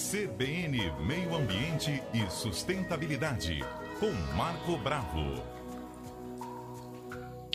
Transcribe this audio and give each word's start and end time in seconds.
CBN 0.00 0.90
Meio 1.06 1.34
Ambiente 1.34 2.02
e 2.14 2.30
Sustentabilidade, 2.30 3.62
com 4.00 4.10
Marco 4.34 4.78
Bravo. 4.78 5.42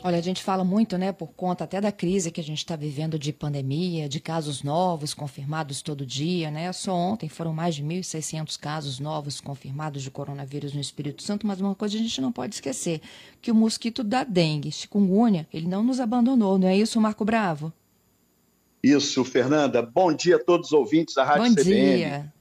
Olha, 0.04 0.20
a 0.20 0.21
gente 0.21 0.44
fala 0.44 0.63
muito, 0.63 0.96
né, 0.96 1.12
por 1.12 1.34
conta 1.34 1.63
até 1.63 1.81
da 1.81 1.92
crise 1.92 2.29
que 2.29 2.39
a 2.39 2.44
gente 2.44 2.60
está 2.60 2.76
vivendo 2.76 3.18
de 3.18 3.34
pandemia, 3.34 4.08
de 4.08 4.20
casos 4.20 4.62
novos 4.62 5.12
confirmados 5.12 5.81
todo 5.81 6.05
dia, 6.05 6.52
né? 6.52 6.71
Só 6.71 6.94
ontem 6.94 7.27
foram 7.27 7.52
mais 7.52 7.73
de 7.73 7.84
1.600 7.84 8.59
casos 8.59 9.00
novos 9.00 9.41
confirmados 9.41 10.04
de 10.04 10.12
coronavírus 10.12 10.71
no 10.71 10.80
Espírito 10.80 11.23
Santo, 11.23 11.48
mas 11.48 11.59
uma 11.59 11.73
coisa 11.73 11.98
a 11.98 12.00
gente 12.00 12.21
não 12.21 12.32
pode 12.32 12.54
esquecer, 12.54 13.02
que 13.41 13.50
o 13.50 13.55
mosquito 13.55 14.04
da 14.04 14.23
dengue, 14.23 14.71
chikungunya, 14.71 15.48
ele 15.52 15.68
não 15.68 15.84
nos 15.84 16.00
abandonou, 16.00 16.59
não 16.59 16.68
é 16.68 16.77
isso, 16.77 17.02
Marco 17.02 17.25
Bravo? 17.25 17.73
Isso, 18.84 19.25
Fernanda. 19.25 19.82
Bom 19.82 20.14
dia 20.14 20.36
a 20.36 20.39
todos 20.39 20.68
os 20.68 20.73
ouvintes 20.73 21.16
da 21.16 21.23
Rádio 21.23 21.55
Bom 21.55 21.55
CBN. 21.55 21.98
dia. 21.98 22.34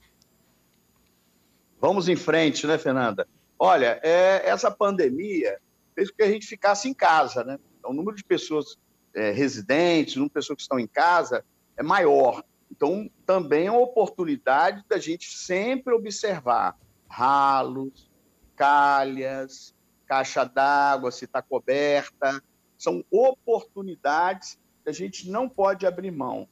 Vamos 1.79 2.07
em 2.07 2.15
frente, 2.15 2.65
né, 2.65 2.77
Fernanda? 2.77 3.27
Olha, 3.57 3.99
é, 4.03 4.47
essa 4.47 4.71
pandemia 4.71 5.59
fez 5.93 6.09
com 6.09 6.17
que 6.17 6.23
a 6.23 6.31
gente 6.31 6.47
ficasse 6.47 6.89
em 6.89 6.93
casa, 6.93 7.43
né? 7.43 7.57
Então, 7.79 7.91
o 7.91 7.93
número 7.93 8.17
de 8.17 8.23
pessoas 8.23 8.77
é, 9.13 9.31
residentes, 9.31 10.15
o 10.15 10.19
número 10.19 10.29
de 10.29 10.33
pessoas 10.33 10.57
que 10.57 10.61
estão 10.63 10.79
em 10.79 10.87
casa 10.87 11.43
é 11.77 11.83
maior. 11.83 12.43
Então, 12.69 13.09
também 13.25 13.67
é 13.67 13.71
uma 13.71 13.81
oportunidade 13.81 14.83
da 14.89 14.97
gente 14.97 15.29
sempre 15.37 15.93
observar 15.93 16.77
ralos, 17.07 18.11
calhas, 18.55 19.73
caixa 20.05 20.43
d'água, 20.43 21.11
se 21.11 21.25
está 21.25 21.41
coberta. 21.41 22.41
São 22.77 23.03
oportunidades 23.09 24.59
que 24.83 24.89
a 24.89 24.93
gente 24.93 25.29
não 25.29 25.47
pode 25.47 25.85
abrir 25.85 26.11
mão. 26.11 26.47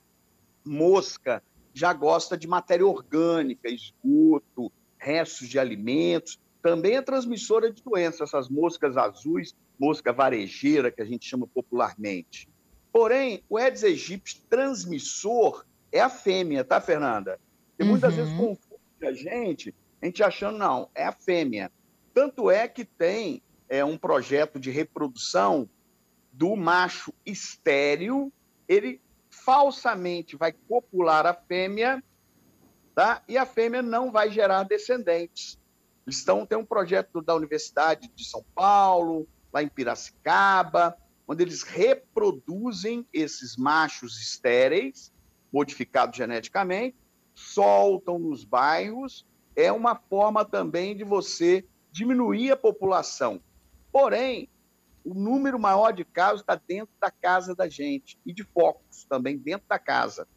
mosca 0.65 1.43
já 1.71 1.93
gosta 1.93 2.35
de 2.35 2.47
matéria 2.47 2.87
orgânica, 2.87 3.69
esgoto, 3.69 4.71
restos 4.97 5.47
de 5.47 5.59
alimentos 5.59 6.39
também 6.61 6.95
é 6.95 7.01
transmissora 7.01 7.71
de 7.71 7.81
doenças, 7.83 8.21
essas 8.29 8.49
moscas 8.49 8.97
azuis, 8.97 9.55
mosca 9.79 10.11
varejeira, 10.11 10.91
que 10.91 11.01
a 11.01 11.05
gente 11.05 11.27
chama 11.27 11.47
popularmente. 11.47 12.49
Porém, 12.91 13.43
o 13.49 13.57
Aedes 13.57 13.83
aegypti 13.83 14.41
transmissor 14.49 15.65
é 15.91 15.99
a 15.99 16.09
fêmea, 16.09 16.63
tá, 16.63 16.81
Fernanda? 16.81 17.39
E 17.79 17.83
muitas 17.83 18.15
vezes 18.15 18.31
Uhum. 18.31 18.55
confunde 18.55 18.81
a 19.03 19.13
gente, 19.13 19.75
a 20.01 20.05
gente 20.05 20.23
achando, 20.23 20.57
não, 20.57 20.89
é 20.95 21.05
a 21.05 21.11
fêmea. 21.11 21.71
Tanto 22.13 22.49
é 22.49 22.67
que 22.67 22.83
tem 22.83 23.41
é, 23.69 23.85
um 23.85 23.97
projeto 23.97 24.59
de 24.59 24.71
reprodução 24.71 25.69
do 26.31 26.55
macho 26.55 27.13
estéreo, 27.25 28.31
ele 28.67 29.01
falsamente 29.29 30.35
vai 30.35 30.51
copular 30.51 31.25
a 31.25 31.33
fêmea, 31.33 32.03
tá? 32.95 33.21
E 33.27 33.37
a 33.37 33.45
fêmea 33.45 33.81
não 33.81 34.11
vai 34.11 34.31
gerar 34.31 34.63
descendentes. 34.63 35.59
Estão, 36.07 36.45
tem 36.45 36.57
um 36.57 36.65
projeto 36.65 37.21
da 37.21 37.35
Universidade 37.35 38.09
de 38.15 38.23
São 38.23 38.43
Paulo, 38.55 39.27
lá 39.51 39.61
em 39.61 39.67
Piracicaba, 39.67 40.97
onde 41.27 41.43
eles 41.43 41.63
reproduzem 41.63 43.05
esses 43.11 43.57
machos 43.57 44.19
estéreis, 44.21 45.11
modificados 45.51 46.15
geneticamente, 46.17 46.95
soltam 47.35 48.17
nos 48.17 48.45
bairros. 48.45 49.25
É 49.55 49.71
uma 49.71 49.95
forma 49.95 50.45
também 50.45 50.95
de 50.95 51.03
você 51.03 51.65
diminuir 51.91 52.51
a 52.51 52.57
população. 52.57 53.41
Porém, 53.91 54.49
o 55.03 55.13
número 55.13 55.59
maior 55.59 55.91
de 55.91 56.05
casos 56.05 56.41
está 56.41 56.55
dentro 56.55 56.93
da 56.99 57.11
casa 57.11 57.55
da 57.55 57.67
gente 57.67 58.19
e 58.25 58.31
de 58.31 58.43
focos 58.43 59.03
também 59.05 59.37
dentro 59.37 59.67
da 59.67 59.79
casa. 59.79 60.27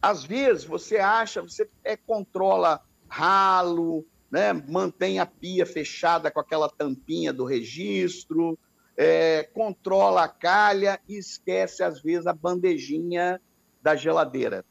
Às 0.00 0.24
vezes 0.24 0.64
você 0.64 0.98
acha, 0.98 1.40
você 1.40 1.70
é, 1.84 1.96
controla 1.96 2.82
ralo, 3.08 4.06
né, 4.32 4.54
mantém 4.54 5.18
a 5.18 5.26
pia 5.26 5.66
fechada 5.66 6.30
com 6.30 6.40
aquela 6.40 6.66
tampinha 6.66 7.34
do 7.34 7.44
registro, 7.44 8.58
é, 8.96 9.42
controla 9.52 10.24
a 10.24 10.28
calha 10.28 10.98
e 11.06 11.18
esquece, 11.18 11.82
às 11.82 12.00
vezes, 12.00 12.26
a 12.26 12.32
bandejinha 12.32 13.38
da 13.82 13.94
geladeira. 13.94 14.64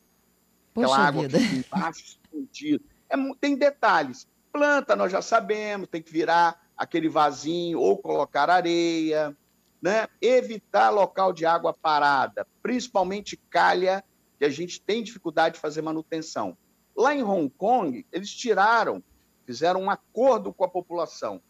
Aquela 0.71 0.87
Poxa 0.87 1.01
água 1.01 1.21
vida. 1.27 1.37
que 1.37 1.55
embaixo 1.57 2.17
escondida. 2.23 2.83
É, 3.07 3.15
tem 3.39 3.55
detalhes. 3.55 4.27
Planta, 4.51 4.95
nós 4.95 5.11
já 5.11 5.21
sabemos, 5.21 5.87
tem 5.87 6.01
que 6.01 6.11
virar 6.11 6.59
aquele 6.75 7.07
vasinho 7.07 7.79
ou 7.79 7.99
colocar 7.99 8.49
areia, 8.49 9.37
né? 9.79 10.07
evitar 10.19 10.89
local 10.89 11.31
de 11.31 11.45
água 11.45 11.71
parada, 11.71 12.47
principalmente 12.63 13.37
calha, 13.37 14.03
que 14.39 14.45
a 14.45 14.49
gente 14.49 14.81
tem 14.81 15.03
dificuldade 15.03 15.55
de 15.55 15.61
fazer 15.61 15.83
manutenção. 15.83 16.57
Lá 16.95 17.13
em 17.13 17.21
Hong 17.21 17.49
Kong, 17.51 18.03
eles 18.11 18.31
tiraram 18.31 19.03
fizeram 19.51 19.81
um 19.81 19.89
acordo 19.89 20.53
com 20.53 20.63
a 20.63 20.69
população. 20.69 21.41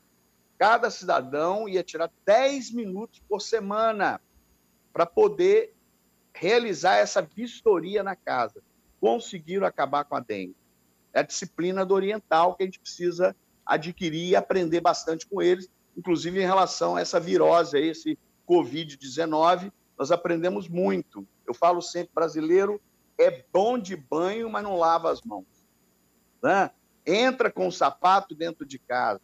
Cada 0.57 0.89
cidadão 0.89 1.69
ia 1.69 1.84
tirar 1.84 2.12
10 2.25 2.72
minutos 2.72 3.22
por 3.29 3.39
semana 3.39 4.19
para 4.91 5.06
poder 5.06 5.75
realizar 6.34 6.95
essa 6.95 7.22
vistoria 7.22 8.01
na 8.01 8.16
casa. 8.16 8.63
Conseguiram 9.00 9.67
acabar 9.67 10.03
com 10.03 10.16
a 10.16 10.19
dengue. 10.19 10.56
É 11.13 11.19
a 11.19 11.23
disciplina 11.23 11.85
do 11.85 11.94
oriental 11.94 12.56
que 12.56 12.63
a 12.63 12.66
gente 12.66 12.79
precisa 12.79 13.36
adquirir 13.63 14.30
e 14.30 14.36
aprender 14.36 14.81
bastante 14.81 15.27
com 15.27 15.39
eles, 15.39 15.69
inclusive 15.95 16.42
em 16.42 16.45
relação 16.45 16.95
a 16.95 17.01
essa 17.01 17.19
virose, 17.19 17.77
aí, 17.77 17.89
esse 17.89 18.18
Covid-19, 18.50 19.71
nós 19.95 20.12
aprendemos 20.12 20.68
muito. 20.68 21.27
Eu 21.45 21.53
falo 21.53 21.81
sempre, 21.81 22.12
brasileiro 22.15 22.81
é 23.19 23.45
bom 23.53 23.77
de 23.77 23.95
banho, 23.95 24.50
mas 24.50 24.63
não 24.63 24.75
lava 24.75 25.12
as 25.12 25.21
mãos. 25.21 25.45
Né? 26.42 26.71
Entra 27.13 27.52
com 27.52 27.68
o 27.68 27.72
sapato 27.72 28.34
dentro 28.36 28.66
de 28.66 28.80
casa, 28.80 29.22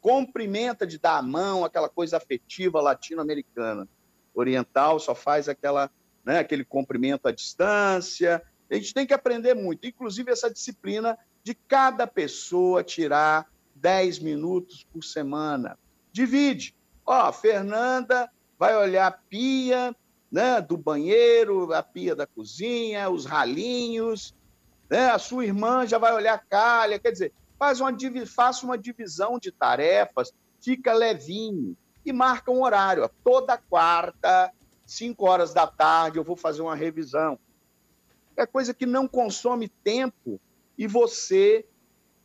cumprimenta 0.00 0.86
de 0.86 0.98
dar 0.98 1.18
a 1.18 1.22
mão, 1.22 1.64
aquela 1.64 1.88
coisa 1.88 2.16
afetiva 2.16 2.80
latino-americana. 2.80 3.88
Oriental 4.34 4.98
só 5.00 5.14
faz 5.14 5.48
aquela, 5.48 5.90
né, 6.24 6.38
aquele 6.38 6.64
cumprimento 6.64 7.26
à 7.26 7.32
distância. 7.32 8.42
A 8.70 8.74
gente 8.74 8.94
tem 8.94 9.06
que 9.06 9.14
aprender 9.14 9.54
muito, 9.54 9.86
inclusive 9.86 10.30
essa 10.30 10.50
disciplina 10.50 11.18
de 11.42 11.54
cada 11.54 12.06
pessoa 12.06 12.84
tirar 12.84 13.46
10 13.74 14.18
minutos 14.20 14.86
por 14.92 15.02
semana. 15.02 15.78
Divide. 16.12 16.74
Ó, 17.04 17.32
Fernanda 17.32 18.30
vai 18.58 18.76
olhar 18.76 19.06
a 19.06 19.12
pia 19.12 19.94
né, 20.30 20.60
do 20.60 20.76
banheiro, 20.76 21.72
a 21.72 21.82
pia 21.82 22.14
da 22.14 22.26
cozinha, 22.26 23.08
os 23.08 23.24
ralinhos, 23.24 24.34
né? 24.88 25.10
A 25.10 25.18
sua 25.18 25.44
irmã 25.44 25.86
já 25.86 25.98
vai 25.98 26.12
olhar 26.12 26.44
calha, 26.48 26.98
quer 26.98 27.12
dizer, 27.12 27.32
faz 27.58 27.80
uma, 27.80 27.92
faça 28.26 28.64
uma 28.64 28.78
divisão 28.78 29.38
de 29.38 29.50
tarefas, 29.50 30.32
fica 30.60 30.92
levinho 30.92 31.76
e 32.04 32.12
marca 32.12 32.50
um 32.50 32.62
horário. 32.62 33.08
Toda 33.22 33.58
quarta, 33.58 34.52
5 34.86 35.26
horas 35.26 35.52
da 35.52 35.66
tarde, 35.66 36.18
eu 36.18 36.24
vou 36.24 36.36
fazer 36.36 36.62
uma 36.62 36.74
revisão. 36.74 37.38
É 38.36 38.46
coisa 38.46 38.72
que 38.72 38.86
não 38.86 39.08
consome 39.08 39.68
tempo 39.68 40.40
e 40.76 40.86
você 40.86 41.66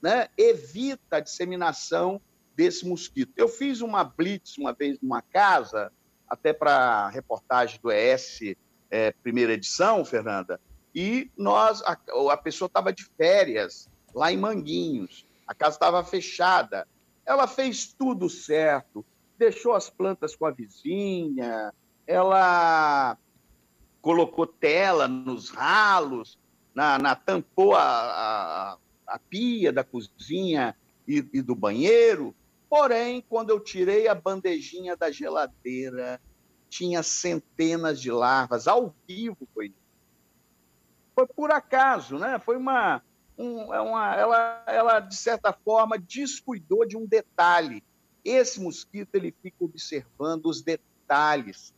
né, 0.02 0.28
evita 0.38 1.18
a 1.18 1.20
disseminação 1.20 2.22
desse 2.56 2.88
mosquito. 2.88 3.34
Eu 3.36 3.48
fiz 3.48 3.82
uma 3.82 4.04
blitz 4.04 4.58
uma 4.58 4.72
vez 4.72 5.00
numa 5.02 5.22
casa, 5.22 5.92
até 6.28 6.54
para 6.54 7.10
reportagem 7.10 7.80
do 7.82 7.92
ES, 7.92 8.56
é, 8.92 9.12
primeira 9.12 9.54
edição, 9.54 10.06
Fernanda, 10.06 10.62
e 10.94 11.32
nós, 11.36 11.82
a, 11.84 11.98
a 12.32 12.38
pessoa 12.38 12.68
estava 12.68 12.94
de 12.94 13.04
férias 13.18 13.90
lá 14.14 14.32
em 14.32 14.38
Manguinhos, 14.38 15.26
a 15.48 15.54
casa 15.54 15.76
estava 15.76 16.04
fechada. 16.04 16.88
Ela 17.26 17.48
fez 17.48 17.94
tudo 17.94 18.30
certo, 18.30 19.06
deixou 19.38 19.74
as 19.74 19.90
plantas 19.90 20.36
com 20.36 20.46
a 20.46 20.52
vizinha, 20.52 21.74
ela 22.06 23.18
colocou 24.02 24.46
tela 24.46 25.08
nos 25.08 25.50
ralos, 25.50 26.38
na, 26.76 26.98
na 26.98 27.16
tampou 27.16 27.76
a, 27.76 27.82
a, 27.82 28.78
a, 29.08 29.20
pia 29.20 29.72
da 29.72 29.84
cozinha 29.84 30.76
e, 31.08 31.26
e 31.34 31.42
do 31.42 31.56
banheiro. 31.56 32.36
Porém, 32.70 33.24
quando 33.30 33.52
eu 33.52 33.60
tirei 33.60 34.08
a 34.08 34.16
bandejinha 34.16 34.98
da 34.98 35.12
geladeira, 35.12 36.20
tinha 36.70 37.04
centenas 37.04 38.02
de 38.02 38.12
larvas, 38.12 38.68
ao 38.68 38.94
vivo 39.08 39.48
foi. 39.54 39.74
Foi 41.16 41.28
por 41.28 41.52
acaso, 41.52 42.18
né? 42.18 42.40
Foi 42.40 42.58
uma, 42.58 43.02
um, 43.38 43.74
é 43.74 43.82
uma 43.82 44.16
ela, 44.16 44.64
ela, 44.68 45.00
de 45.00 45.16
certa 45.16 45.54
forma, 45.54 45.98
descuidou 45.98 46.86
de 46.86 46.98
um 46.98 47.06
detalhe. 47.06 47.84
Esse 48.24 48.60
mosquito, 48.62 49.16
ele 49.16 49.36
fica 49.42 49.58
observando 49.64 50.46
os 50.46 50.62
detalhes. 50.62 51.74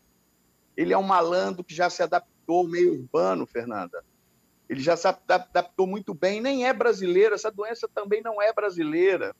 Ele 0.77 0.93
é 0.93 0.97
um 0.97 1.03
malandro 1.03 1.63
que 1.63 1.73
já 1.73 1.89
se 1.89 2.03
adaptou 2.03 2.59
ao 2.59 2.67
meio 2.67 2.93
urbano, 2.93 3.45
Fernanda. 3.45 4.03
Ele 4.67 4.81
já 4.81 4.97
se 4.97 5.07
adaptou 5.07 5.85
muito 5.85 6.13
bem, 6.13 6.41
nem 6.41 6.65
é 6.65 6.73
brasileiro, 6.73 7.35
essa 7.35 7.51
doença 7.51 7.87
também 7.87 8.21
não 8.21 8.41
é 8.41 8.51
brasileira. 8.51 9.35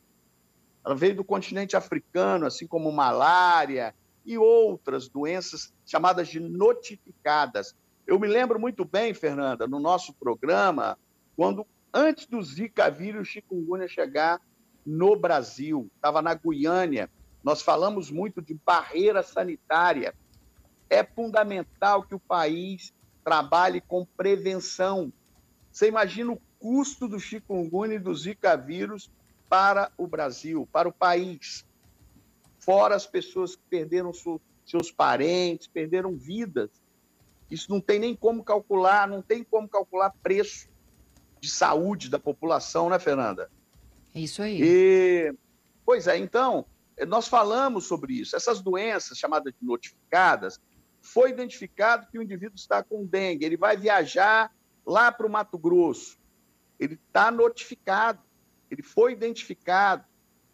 Ela 0.84 0.94
veio 0.94 1.16
do 1.16 1.24
continente 1.24 1.76
africano, 1.76 2.46
assim 2.46 2.66
como 2.66 2.92
malária 2.92 3.94
e 4.24 4.38
outras 4.38 5.08
doenças 5.08 5.72
chamadas 5.84 6.28
de 6.28 6.38
notificadas. 6.38 7.74
Eu 8.06 8.20
me 8.20 8.28
lembro 8.28 8.60
muito 8.60 8.84
bem, 8.84 9.12
Fernanda, 9.12 9.66
no 9.66 9.80
nosso 9.80 10.14
programa, 10.14 10.96
quando 11.36 11.66
antes 11.92 12.26
do 12.26 12.40
Zika 12.40 12.88
vírus 12.88 13.26
chikungunya 13.26 13.88
chegar 13.88 14.40
no 14.84 15.16
Brasil, 15.16 15.90
estava 15.96 16.22
na 16.22 16.32
Guiânia, 16.32 17.10
nós 17.42 17.62
falamos 17.62 18.08
muito 18.10 18.40
de 18.40 18.54
barreira 18.54 19.24
sanitária. 19.24 20.14
É 20.88 21.02
fundamental 21.02 22.04
que 22.04 22.14
o 22.14 22.20
país 22.20 22.94
trabalhe 23.24 23.80
com 23.80 24.06
prevenção. 24.06 25.12
Você 25.72 25.88
imagina 25.88 26.30
o 26.30 26.40
custo 26.60 27.08
do 27.08 27.18
chikungunya 27.18 27.96
e 27.96 27.98
do 27.98 28.14
Zika 28.14 28.56
vírus 28.56 29.10
para 29.48 29.90
o 29.98 30.06
Brasil, 30.06 30.68
para 30.72 30.88
o 30.88 30.92
país. 30.92 31.66
Fora 32.60 32.94
as 32.94 33.06
pessoas 33.06 33.56
que 33.56 33.62
perderam 33.68 34.12
seus 34.64 34.92
parentes, 34.92 35.66
perderam 35.66 36.16
vidas. 36.16 36.70
Isso 37.50 37.70
não 37.70 37.80
tem 37.80 37.98
nem 37.98 38.14
como 38.14 38.42
calcular, 38.42 39.06
não 39.08 39.22
tem 39.22 39.44
como 39.44 39.68
calcular 39.68 40.10
preço 40.22 40.68
de 41.40 41.48
saúde 41.48 42.10
da 42.10 42.18
população, 42.18 42.88
né, 42.90 42.98
Fernanda? 42.98 43.50
É 44.14 44.20
isso 44.20 44.42
aí. 44.42 44.60
E, 44.62 45.34
pois 45.84 46.06
é, 46.06 46.16
então, 46.16 46.64
nós 47.06 47.28
falamos 47.28 47.84
sobre 47.84 48.14
isso. 48.14 48.34
Essas 48.34 48.60
doenças 48.60 49.18
chamadas 49.18 49.52
de 49.52 49.66
notificadas, 49.66 50.60
foi 51.06 51.30
identificado 51.30 52.08
que 52.10 52.18
o 52.18 52.22
indivíduo 52.22 52.56
está 52.56 52.82
com 52.82 53.06
dengue, 53.06 53.44
ele 53.44 53.56
vai 53.56 53.76
viajar 53.76 54.52
lá 54.84 55.12
para 55.12 55.26
o 55.26 55.30
Mato 55.30 55.56
Grosso, 55.56 56.18
ele 56.80 56.94
está 56.94 57.30
notificado, 57.30 58.20
ele 58.70 58.82
foi 58.82 59.12
identificado, 59.12 60.04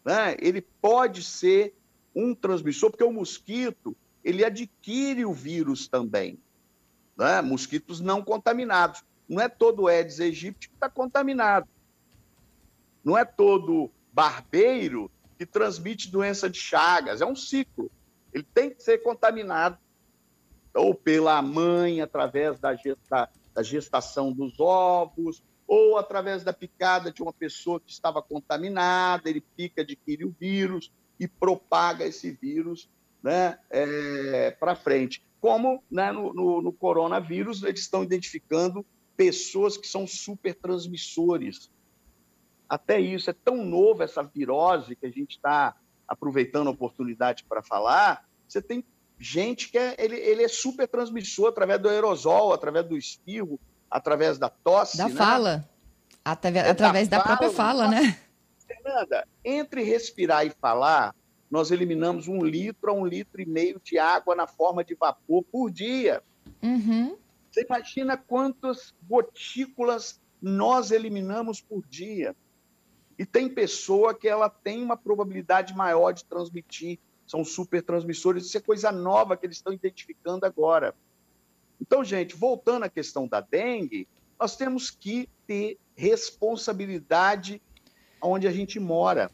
né? 0.05 0.37
ele 0.39 0.61
pode 0.61 1.23
ser 1.23 1.75
um 2.15 2.35
transmissor, 2.35 2.91
porque 2.91 3.03
o 3.03 3.11
mosquito, 3.11 3.97
ele 4.23 4.45
adquire 4.45 5.25
o 5.25 5.33
vírus 5.33 5.87
também, 5.87 6.39
né? 7.17 7.41
mosquitos 7.41 7.99
não 7.99 8.21
contaminados. 8.21 9.03
Não 9.27 9.39
é 9.39 9.47
todo 9.47 9.87
Aedes 9.87 10.19
aegypti 10.19 10.69
que 10.69 10.75
está 10.75 10.89
contaminado. 10.89 11.67
Não 13.03 13.17
é 13.17 13.25
todo 13.25 13.91
barbeiro 14.11 15.09
que 15.37 15.45
transmite 15.45 16.11
doença 16.11 16.49
de 16.49 16.59
Chagas. 16.59 17.21
É 17.21 17.25
um 17.25 17.35
ciclo. 17.35 17.89
Ele 18.33 18.43
tem 18.53 18.69
que 18.69 18.81
ser 18.81 18.99
contaminado 18.99 19.77
ou 20.73 20.95
pela 20.95 21.41
mãe 21.41 22.01
através 22.01 22.59
da, 22.59 22.75
gesta, 22.75 23.29
da 23.53 23.61
gestação 23.61 24.31
dos 24.31 24.59
ovos, 24.59 25.43
ou 25.67 25.97
através 25.97 26.43
da 26.43 26.51
picada 26.51 27.11
de 27.11 27.21
uma 27.21 27.31
pessoa 27.31 27.79
que 27.79 27.91
estava 27.91 28.21
contaminada, 28.21 29.29
ele 29.29 29.41
pica, 29.55 29.81
adquire 29.81 30.25
o 30.25 30.35
vírus 30.39 30.91
e 31.19 31.27
propaga 31.27 32.05
esse 32.05 32.31
vírus 32.31 32.89
né, 33.23 33.57
é, 33.69 34.51
para 34.51 34.75
frente. 34.75 35.23
Como 35.39 35.81
né, 35.89 36.11
no, 36.11 36.33
no, 36.33 36.61
no, 36.61 36.73
coronavírus, 36.73 37.63
eles 37.63 37.81
estão 37.81 38.03
identificando 38.03 38.85
pessoas 39.15 39.77
que 39.77 39.87
são 39.87 40.05
super 40.05 40.53
transmissores. 40.53 41.71
Até 42.67 42.99
isso, 42.99 43.29
é 43.29 43.33
tão 43.33 43.63
novo 43.63 44.03
essa 44.03 44.21
virose 44.21 44.95
que 44.95 45.05
a 45.05 45.11
gente 45.11 45.31
está 45.31 45.75
aproveitando 46.07 46.67
a 46.67 46.71
oportunidade 46.71 47.43
para 47.45 47.61
falar, 47.61 48.27
você 48.47 48.61
tem 48.61 48.83
gente 49.17 49.69
que 49.69 49.77
é, 49.77 49.95
ele, 49.97 50.15
ele 50.15 50.43
é 50.43 50.47
super 50.47 50.87
transmissor 50.87 51.49
através 51.49 51.81
do 51.81 51.89
aerosol, 51.89 52.53
através 52.53 52.85
do 52.85 52.97
espirro, 52.97 53.59
através 53.89 54.37
da 54.37 54.49
tosse. 54.49 54.97
Da 54.97 55.07
né? 55.07 55.15
fala. 55.15 55.69
Através, 56.25 56.65
é 56.65 56.69
através 56.69 57.07
da, 57.07 57.17
da 57.17 57.23
fala, 57.23 57.37
própria 57.37 57.55
fala, 57.55 57.87
né? 57.87 58.19
Fernanda, 58.65 59.27
entre 59.43 59.83
respirar 59.83 60.45
e 60.45 60.49
falar, 60.49 61.15
nós 61.53 61.69
eliminamos 61.69 62.27
um 62.27 62.43
litro 62.43 62.89
a 62.89 62.93
um 62.95 63.05
litro 63.05 63.39
e 63.39 63.45
meio 63.45 63.79
de 63.79 63.99
água 63.99 64.33
na 64.33 64.47
forma 64.47 64.83
de 64.83 64.95
vapor 64.95 65.43
por 65.43 65.69
dia. 65.69 66.23
Uhum. 66.63 67.15
Você 67.51 67.63
imagina 67.63 68.17
quantas 68.17 68.91
gotículas 69.07 70.19
nós 70.41 70.89
eliminamos 70.89 71.61
por 71.61 71.85
dia. 71.85 72.35
E 73.19 73.23
tem 73.23 73.47
pessoa 73.47 74.15
que 74.15 74.27
ela 74.27 74.49
tem 74.49 74.81
uma 74.81 74.97
probabilidade 74.97 75.75
maior 75.75 76.11
de 76.11 76.25
transmitir 76.25 76.97
são 77.27 77.45
super 77.45 77.83
transmissores, 77.83 78.47
isso 78.47 78.57
é 78.57 78.59
coisa 78.59 78.91
nova 78.91 79.37
que 79.37 79.45
eles 79.45 79.57
estão 79.57 79.71
identificando 79.71 80.47
agora. 80.47 80.95
Então, 81.79 82.03
gente, 82.03 82.35
voltando 82.35 82.83
à 82.83 82.89
questão 82.89 83.27
da 83.27 83.41
dengue, 83.41 84.07
nós 84.39 84.57
temos 84.57 84.89
que 84.89 85.29
ter 85.45 85.77
responsabilidade 85.95 87.61
onde 88.19 88.47
a 88.47 88.51
gente 88.51 88.79
mora. 88.79 89.29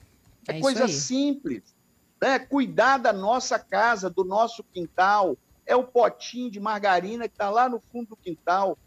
É, 0.50 0.58
é 0.58 0.60
coisa 0.60 0.86
simples. 0.89 1.78
Né? 2.21 2.39
Cuidar 2.39 2.97
da 2.97 3.13
nossa 3.13 3.57
casa, 3.57 4.09
do 4.09 4.23
nosso 4.23 4.63
quintal. 4.63 5.38
É 5.65 5.75
o 5.75 5.83
potinho 5.83 6.49
de 6.49 6.59
margarina 6.59 7.27
que 7.27 7.35
está 7.35 7.49
lá 7.49 7.69
no 7.69 7.79
fundo 7.91 8.09
do 8.09 8.15
quintal. 8.15 8.77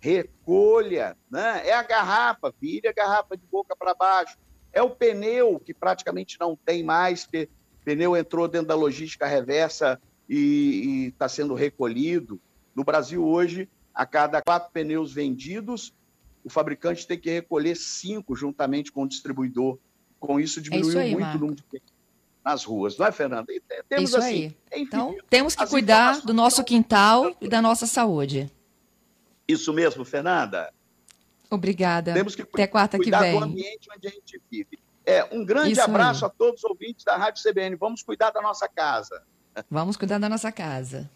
Recolha. 0.00 1.16
Né? 1.30 1.68
É 1.68 1.72
a 1.72 1.82
garrafa, 1.82 2.52
vire 2.60 2.88
a 2.88 2.92
garrafa 2.92 3.36
de 3.36 3.44
boca 3.46 3.76
para 3.76 3.94
baixo. 3.94 4.36
É 4.72 4.82
o 4.82 4.90
pneu, 4.90 5.60
que 5.60 5.74
praticamente 5.74 6.38
não 6.40 6.56
tem 6.56 6.82
mais, 6.82 7.24
porque 7.24 7.48
pneu 7.84 8.16
entrou 8.16 8.48
dentro 8.48 8.68
da 8.68 8.74
logística 8.74 9.26
reversa 9.26 10.00
e 10.28 11.08
está 11.08 11.28
sendo 11.28 11.54
recolhido. 11.54 12.40
No 12.74 12.84
Brasil, 12.84 13.22
hoje, 13.22 13.68
a 13.94 14.06
cada 14.06 14.40
quatro 14.40 14.72
pneus 14.72 15.12
vendidos, 15.12 15.92
o 16.42 16.50
fabricante 16.50 17.06
tem 17.06 17.18
que 17.18 17.30
recolher 17.30 17.76
cinco 17.76 18.34
juntamente 18.34 18.90
com 18.90 19.02
o 19.02 19.08
distribuidor. 19.08 19.78
Com 20.18 20.40
isso, 20.40 20.60
diminuiu 20.60 20.86
é 20.86 20.90
isso 20.90 20.98
aí, 20.98 21.10
muito 21.12 21.20
Marco. 21.22 21.36
o 21.36 21.40
número 21.40 21.56
de 21.56 21.62
pneus 21.64 21.91
nas 22.44 22.64
ruas, 22.64 22.96
não 22.98 23.06
é, 23.06 23.12
Fernanda? 23.12 23.46
Temos 23.88 24.10
isso 24.10 24.18
assim, 24.18 24.54
aí. 24.72 24.82
então, 24.82 25.16
temos 25.30 25.54
que 25.54 25.66
cuidar 25.66 26.20
do 26.22 26.34
nosso 26.34 26.64
quintal 26.64 27.34
e 27.40 27.48
da 27.48 27.62
nossa 27.62 27.86
saúde. 27.86 28.50
Isso 29.46 29.72
mesmo, 29.72 30.04
Fernanda. 30.04 30.72
Obrigada. 31.50 32.14
Temos 32.14 32.34
que 32.34 32.42
Até 32.42 32.66
quarta 32.66 32.96
cuidar 32.96 33.18
que 33.18 33.24
vem. 33.24 33.38
do 33.38 33.44
ambiente 33.44 33.88
onde 33.94 34.08
a 34.08 34.10
gente 34.10 34.40
vive. 34.50 34.78
É, 35.04 35.24
um 35.32 35.44
grande 35.44 35.72
Isso 35.72 35.82
abraço 35.82 36.24
aí. 36.24 36.30
a 36.30 36.34
todos 36.34 36.62
os 36.62 36.70
ouvintes 36.70 37.04
da 37.04 37.16
Rádio 37.16 37.42
CBN. 37.42 37.76
Vamos 37.76 38.02
cuidar 38.02 38.30
da 38.30 38.40
nossa 38.40 38.68
casa. 38.68 39.22
Vamos 39.70 39.96
cuidar 39.96 40.18
da 40.18 40.28
nossa 40.28 40.50
casa. 40.50 41.10